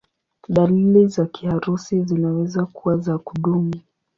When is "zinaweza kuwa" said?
2.03-2.97